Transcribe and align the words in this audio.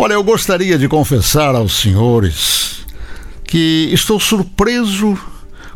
Olha, 0.00 0.12
eu 0.12 0.22
gostaria 0.22 0.78
de 0.78 0.86
confessar 0.86 1.56
aos 1.56 1.80
senhores 1.80 2.86
que 3.44 3.90
estou 3.92 4.20
surpreso 4.20 5.18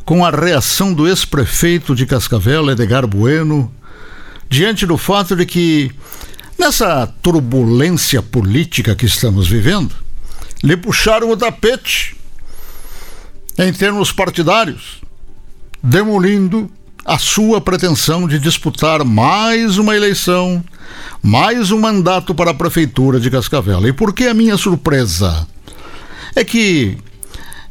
com 0.04 0.24
a 0.24 0.30
reação 0.30 0.94
do 0.94 1.08
ex-prefeito 1.08 1.92
de 1.92 2.06
Cascavel, 2.06 2.70
Edgar 2.70 3.04
Bueno, 3.04 3.74
diante 4.48 4.86
do 4.86 4.96
fato 4.96 5.34
de 5.34 5.44
que, 5.44 5.90
nessa 6.56 7.04
turbulência 7.20 8.22
política 8.22 8.94
que 8.94 9.06
estamos 9.06 9.48
vivendo, 9.48 9.92
lhe 10.62 10.76
puxaram 10.76 11.28
o 11.28 11.36
tapete 11.36 12.14
em 13.58 13.72
termos 13.72 14.12
partidários, 14.12 15.02
demolindo 15.82 16.70
a 17.04 17.18
sua 17.18 17.60
pretensão 17.60 18.28
de 18.28 18.38
disputar 18.38 19.04
mais 19.04 19.76
uma 19.76 19.96
eleição, 19.96 20.62
mais 21.22 21.70
um 21.70 21.80
mandato 21.80 22.34
para 22.34 22.52
a 22.52 22.54
prefeitura 22.54 23.18
de 23.18 23.30
Cascavel. 23.30 23.86
E 23.86 23.92
por 23.92 24.12
que 24.12 24.26
a 24.26 24.34
minha 24.34 24.56
surpresa? 24.56 25.46
É 26.34 26.44
que 26.44 26.96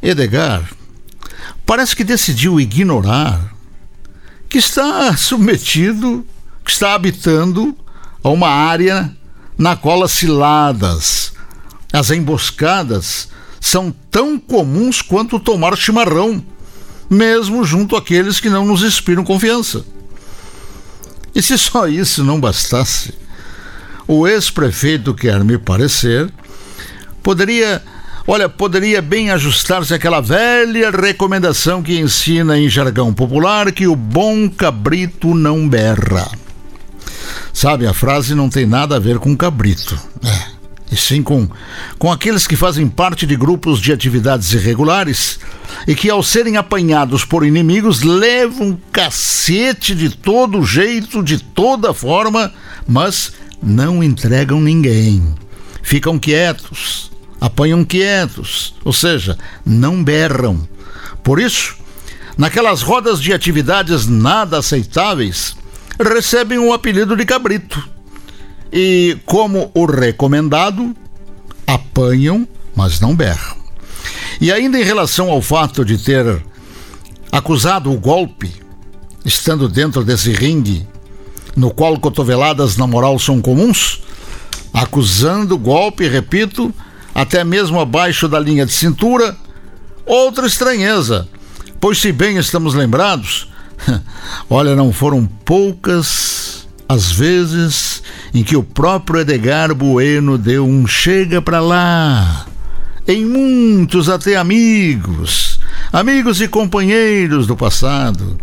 Edgar 0.02 0.70
parece 1.66 1.96
que 1.96 2.04
decidiu 2.04 2.60
ignorar 2.60 3.54
que 4.50 4.58
está 4.58 5.16
submetido, 5.16 6.26
que 6.63 6.72
está 6.72 6.94
habitando 6.94 7.76
a 8.24 8.30
uma 8.30 8.50
área 8.50 9.16
na 9.58 9.76
qual 9.76 10.04
as 10.04 10.12
ciladas, 10.12 11.34
as 11.94 12.12
emboscadas 12.12 13.30
são 13.60 13.94
tão 14.10 14.40
comuns 14.40 15.02
quanto 15.02 15.40
tomar 15.40 15.77
chimarrão, 15.77 16.44
mesmo 17.12 17.66
junto 17.66 17.98
àqueles 17.98 18.40
que 18.40 18.50
não 18.50 18.66
nos 18.66 18.84
inspiram 18.84 19.26
confiança. 19.26 19.84
E 21.36 21.42
se 21.42 21.58
só 21.58 21.86
isso 21.86 22.24
não 22.24 22.40
bastasse, 22.40 23.14
o 24.08 24.26
ex-prefeito 24.26 25.14
quer 25.14 25.44
me 25.44 25.58
parecer 25.58 26.32
poderia, 27.22 27.84
olha, 28.26 28.48
poderia 28.48 29.02
bem 29.02 29.30
ajustar-se 29.30 29.94
àquela 29.94 30.22
velha 30.22 30.90
recomendação 30.90 31.84
que 31.84 32.00
ensina 32.00 32.58
em 32.58 32.70
jargão 32.70 33.13
popular 33.13 33.74
que 33.74 33.88
o 33.88 33.96
bom 33.96 34.50
cabrito 34.50 35.35
não 35.35 35.68
berra. 35.68 36.32
Sabe, 37.54 37.85
a 37.85 37.94
frase 37.94 38.34
não 38.34 38.50
tem 38.50 38.66
nada 38.66 38.96
a 38.96 39.00
ver 39.00 39.20
com 39.20 39.35
cabrito. 39.35 40.00
É 40.24 40.51
e 40.92 40.98
sim 40.98 41.24
com, 41.24 41.48
com 41.98 42.12
aqueles 42.12 42.46
que 42.46 42.58
fazem 42.58 42.88
parte 42.88 43.26
de 43.26 43.36
grupos 43.38 43.80
de 43.80 43.94
atividades 43.94 44.52
irregulares 44.52 45.40
e 45.88 45.96
que, 45.96 46.10
ao 46.10 46.22
serem 46.22 46.58
apanhados 46.58 47.24
por 47.24 47.46
inimigos, 47.46 48.02
levam 48.02 48.78
cacete 48.92 49.96
de 49.96 50.10
todo 50.10 50.64
jeito, 50.64 51.24
de 51.24 51.40
toda 51.40 51.94
forma, 51.94 52.54
mas 52.86 53.32
não 53.64 54.04
entregam 54.04 54.60
ninguém. 54.60 55.34
Ficam 55.82 56.20
quietos, 56.20 57.10
apanham 57.40 57.86
quietos, 57.86 58.76
ou 58.84 58.92
seja, 58.92 59.38
não 59.66 60.04
berram. 60.04 60.68
Por 61.24 61.40
isso, 61.40 61.76
naquelas 62.38 62.82
rodas 62.82 63.22
de 63.22 63.32
atividades 63.32 64.08
nada 64.08 64.58
aceitáveis, 64.58 65.56
recebem 65.97 66.59
o 66.59 66.74
apelido 66.74 67.16
de 67.16 67.25
cabrito 67.25 68.00
e, 68.72 69.18
como 69.25 69.72
o 69.74 69.86
recomendado, 69.86 70.96
apanham, 71.68 72.47
mas 72.75 73.00
não 73.00 73.16
berram. 73.16 73.58
E 74.40 74.52
ainda 74.52 74.80
em 74.80 74.84
relação 74.84 75.30
ao 75.30 75.41
fato 75.41 75.84
de 75.84 75.97
ter 75.97 76.44
acusado 77.31 77.91
o 77.91 78.00
golpe, 78.00 78.52
estando 79.25 79.68
dentro 79.68 80.03
desse 80.03 80.31
ringue, 80.31 80.88
no 81.56 81.72
qual 81.72 82.00
cotoveladas 82.00 82.78
na 82.78 82.88
moral 82.88 83.19
são 83.19 83.41
comuns, 83.41 84.02
acusando 84.74 85.56
o 85.56 85.59
golpe, 85.59 86.08
repito, 86.08 86.74
até 87.13 87.44
mesmo 87.44 87.80
abaixo 87.80 88.28
da 88.28 88.40
linha 88.40 88.66
de 88.66 88.72
cintura, 88.72 89.35
outra 90.06 90.47
estranheza, 90.47 91.28
pois 91.80 92.00
se 92.00 92.12
bem 92.12 92.38
estamos 92.38 92.74
lembrados, 92.74 93.50
olha, 94.50 94.75
não 94.75 94.94
foram 94.94 95.25
poucas 95.25 96.68
as 96.88 97.12
vezes 97.12 98.00
em 98.34 98.44
que 98.44 98.56
o 98.56 98.64
próprio 98.64 99.22
Edgar 99.22 99.74
Bueno 99.75 100.38
deu 100.38 100.66
um 100.66 100.88
chega 100.88 101.42
para 101.42 101.59
lá. 101.59 102.46
Em 103.08 103.25
muitos 103.25 104.09
até 104.09 104.36
amigos, 104.36 105.59
amigos 105.92 106.40
e 106.40 106.47
companheiros 106.47 107.47
do 107.47 107.58
passado, 107.58 108.38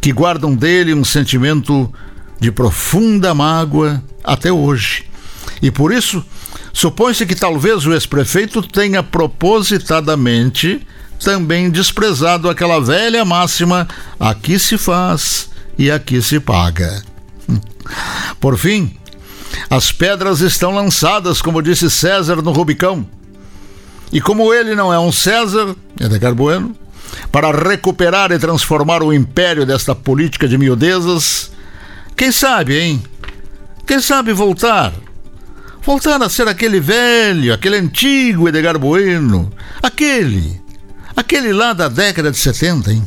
que 0.00 0.12
guardam 0.12 0.54
dele 0.54 0.94
um 0.94 1.04
sentimento 1.04 1.92
de 2.40 2.50
profunda 2.50 3.34
mágoa 3.34 4.02
até 4.24 4.50
hoje. 4.50 5.04
E 5.60 5.70
por 5.70 5.92
isso, 5.92 6.24
supõe-se 6.72 7.26
que 7.26 7.34
talvez 7.34 7.86
o 7.86 7.92
ex-prefeito 7.92 8.62
tenha 8.62 9.02
propositadamente 9.02 10.84
também 11.22 11.70
desprezado 11.70 12.48
aquela 12.48 12.80
velha 12.80 13.24
máxima: 13.24 13.86
aqui 14.18 14.58
se 14.58 14.76
faz 14.76 15.48
e 15.78 15.90
aqui 15.90 16.20
se 16.20 16.40
paga. 16.40 17.02
Por 18.40 18.58
fim, 18.58 18.96
as 19.70 19.92
pedras 19.92 20.40
estão 20.40 20.72
lançadas, 20.72 21.40
como 21.40 21.62
disse 21.62 21.90
César 21.90 22.36
no 22.42 22.52
Rubicão. 22.52 23.06
E 24.12 24.20
como 24.20 24.52
ele 24.52 24.74
não 24.74 24.92
é 24.92 24.98
um 24.98 25.10
César, 25.10 25.74
Edgar 25.98 26.34
Bueno, 26.34 26.76
para 27.30 27.50
recuperar 27.50 28.30
e 28.32 28.38
transformar 28.38 29.02
o 29.02 29.12
império 29.12 29.64
desta 29.64 29.94
política 29.94 30.46
de 30.46 30.58
miudezas, 30.58 31.50
quem 32.16 32.30
sabe, 32.30 32.78
hein? 32.78 33.02
Quem 33.86 34.00
sabe 34.00 34.32
voltar? 34.32 34.92
Voltar 35.82 36.22
a 36.22 36.28
ser 36.28 36.46
aquele 36.46 36.78
velho, 36.78 37.52
aquele 37.52 37.76
antigo 37.76 38.48
Edgar 38.48 38.78
Bueno, 38.78 39.50
aquele, 39.82 40.60
aquele 41.16 41.52
lá 41.52 41.72
da 41.72 41.88
década 41.88 42.30
de 42.30 42.36
70, 42.36 42.92
hein? 42.92 43.06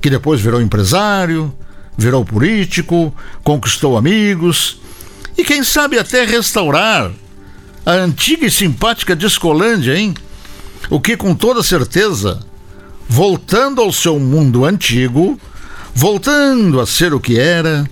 Que 0.00 0.08
depois 0.08 0.40
virou 0.40 0.62
empresário, 0.62 1.52
virou 1.96 2.24
político, 2.24 3.12
conquistou 3.42 3.98
amigos 3.98 4.80
e 5.38 5.44
quem 5.44 5.62
sabe 5.62 5.96
até 5.96 6.24
restaurar 6.24 7.12
a 7.86 7.92
antiga 7.92 8.44
e 8.44 8.50
simpática 8.50 9.14
Discolândia, 9.14 9.96
hein? 9.96 10.12
O 10.90 11.00
que 11.00 11.16
com 11.16 11.32
toda 11.32 11.62
certeza, 11.62 12.40
voltando 13.08 13.80
ao 13.80 13.92
seu 13.92 14.18
mundo 14.18 14.64
antigo, 14.64 15.40
voltando 15.94 16.80
a 16.80 16.86
ser 16.86 17.14
o 17.14 17.20
que 17.20 17.38
era, 17.38 17.88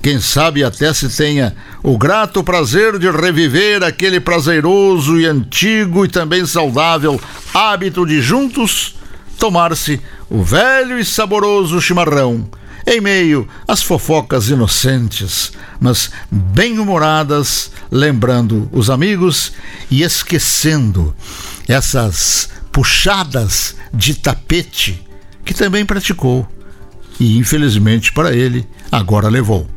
quem 0.00 0.20
sabe 0.20 0.62
até 0.62 0.94
se 0.94 1.08
tenha 1.08 1.56
o 1.82 1.98
grato 1.98 2.44
prazer 2.44 3.00
de 3.00 3.10
reviver 3.10 3.82
aquele 3.82 4.20
prazeroso 4.20 5.18
e 5.18 5.26
antigo 5.26 6.04
e 6.04 6.08
também 6.08 6.46
saudável 6.46 7.20
hábito 7.52 8.06
de 8.06 8.22
juntos 8.22 8.94
tomar-se 9.36 10.00
o 10.30 10.40
velho 10.42 10.98
e 11.00 11.04
saboroso 11.04 11.80
chimarrão 11.80 12.48
em 12.86 13.00
meio 13.00 13.48
às 13.66 13.82
fofocas 13.82 14.48
inocentes, 14.48 15.52
mas 15.80 16.10
bem-humoradas, 16.30 17.70
lembrando 17.90 18.68
os 18.72 18.88
amigos 18.88 19.52
e 19.90 20.02
esquecendo 20.02 21.14
essas 21.66 22.48
puxadas 22.70 23.74
de 23.92 24.14
tapete 24.14 25.04
que 25.44 25.52
também 25.52 25.84
praticou 25.84 26.46
e, 27.18 27.38
infelizmente 27.38 28.12
para 28.12 28.34
ele, 28.34 28.66
agora 28.90 29.28
levou. 29.28 29.75